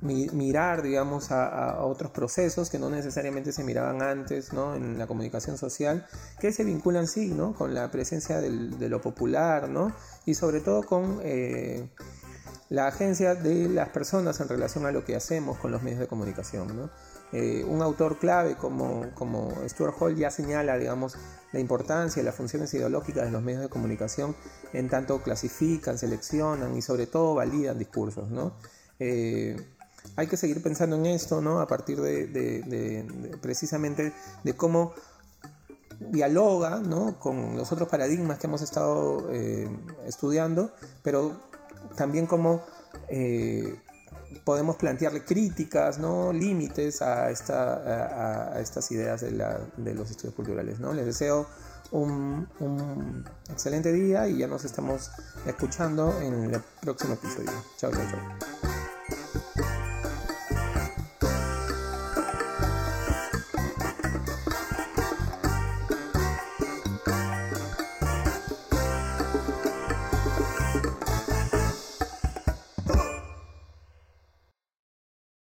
mirar, 0.00 0.82
digamos, 0.82 1.30
a, 1.30 1.84
otros 1.84 2.10
procesos 2.10 2.70
que 2.70 2.78
no 2.78 2.88
necesariamente 2.88 3.52
se 3.52 3.62
miraban 3.62 4.00
antes, 4.00 4.54
¿no? 4.54 4.74
En 4.74 4.98
la 4.98 5.06
comunicación 5.06 5.58
social, 5.58 6.06
que 6.40 6.52
se 6.52 6.64
vinculan, 6.64 7.06
sí, 7.06 7.28
¿no? 7.28 7.54
Con 7.54 7.74
la 7.74 7.90
presencia 7.90 8.40
de 8.40 8.88
lo 8.88 9.02
popular, 9.02 9.68
¿no? 9.68 9.92
Y 10.24 10.34
sobre 10.34 10.60
todo 10.60 10.82
con... 10.84 11.20
Eh, 11.22 11.86
la 12.70 12.86
agencia 12.86 13.34
de 13.34 13.68
las 13.68 13.88
personas 13.88 14.40
en 14.40 14.48
relación 14.48 14.86
a 14.86 14.92
lo 14.92 15.04
que 15.04 15.16
hacemos 15.16 15.58
con 15.58 15.72
los 15.72 15.82
medios 15.82 15.98
de 15.98 16.06
comunicación. 16.06 16.90
Eh, 17.32 17.64
un 17.64 17.82
autor 17.82 18.18
clave 18.18 18.56
como, 18.56 19.10
como 19.14 19.52
Stuart 19.68 19.94
Hall 19.98 20.16
ya 20.16 20.30
señala, 20.30 20.78
digamos, 20.78 21.16
la 21.52 21.58
importancia 21.58 22.22
y 22.22 22.24
las 22.24 22.36
funciones 22.36 22.72
ideológicas 22.72 23.24
de 23.24 23.32
los 23.32 23.42
medios 23.42 23.62
de 23.62 23.68
comunicación 23.68 24.36
en 24.72 24.88
tanto 24.88 25.20
clasifican, 25.20 25.98
seleccionan 25.98 26.76
y 26.76 26.82
sobre 26.82 27.08
todo 27.08 27.34
validan 27.34 27.76
discursos. 27.76 28.28
Eh, 29.00 29.56
hay 30.14 30.26
que 30.28 30.36
seguir 30.36 30.62
pensando 30.62 30.94
en 30.94 31.06
esto, 31.06 31.40
¿no? 31.40 31.60
A 31.60 31.66
partir 31.66 32.00
de, 32.00 33.04
precisamente 33.42 34.12
de 34.44 34.54
cómo 34.54 34.94
dialoga 35.98 36.80
con 37.18 37.56
los 37.56 37.72
otros 37.72 37.88
paradigmas 37.88 38.38
que 38.38 38.46
hemos 38.46 38.62
estado 38.62 39.28
eh, 39.32 39.68
estudiando, 40.06 40.72
pero 41.02 41.49
también 41.96 42.26
cómo 42.26 42.62
eh, 43.08 43.74
podemos 44.44 44.76
plantearle 44.76 45.24
críticas, 45.24 45.98
¿no? 45.98 46.32
límites 46.32 47.02
a, 47.02 47.30
esta, 47.30 48.52
a, 48.54 48.60
estas 48.60 48.90
ideas 48.90 49.20
de, 49.20 49.32
la, 49.32 49.60
de, 49.76 49.94
los 49.94 50.10
estudios 50.10 50.34
culturales. 50.34 50.80
¿no? 50.80 50.92
Les 50.92 51.06
deseo 51.06 51.46
un, 51.90 52.48
un, 52.60 53.24
excelente 53.50 53.92
día 53.92 54.28
y 54.28 54.38
ya 54.38 54.46
nos 54.46 54.64
estamos 54.64 55.10
escuchando 55.46 56.20
en 56.20 56.54
el 56.54 56.60
próximo 56.80 57.14
episodio. 57.14 57.50
Chao, 57.76 57.90
chao, 57.90 58.06
chao. 58.10 58.69